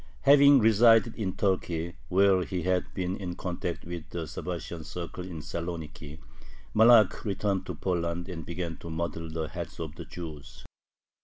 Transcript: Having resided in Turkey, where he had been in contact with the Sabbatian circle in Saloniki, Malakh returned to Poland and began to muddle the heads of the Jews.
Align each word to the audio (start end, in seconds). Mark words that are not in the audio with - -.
Having 0.21 0.57
resided 0.61 1.15
in 1.15 1.33
Turkey, 1.35 1.93
where 2.09 2.43
he 2.43 2.63
had 2.63 2.91
been 2.95 3.15
in 3.17 3.35
contact 3.35 3.85
with 3.85 4.09
the 4.09 4.25
Sabbatian 4.25 4.83
circle 4.83 5.23
in 5.23 5.41
Saloniki, 5.43 6.17
Malakh 6.73 7.23
returned 7.23 7.67
to 7.67 7.75
Poland 7.75 8.27
and 8.27 8.43
began 8.43 8.77
to 8.77 8.89
muddle 8.89 9.29
the 9.29 9.47
heads 9.49 9.79
of 9.79 9.93
the 9.97 10.05
Jews. 10.05 10.65